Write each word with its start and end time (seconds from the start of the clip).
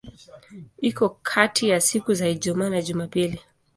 Iko 0.81 1.09
kati 1.27 1.63
ya 1.69 1.79
siku 1.81 2.13
za 2.13 2.27
Ijumaa 2.29 2.69
na 2.69 2.81
Jumapili. 2.81 3.39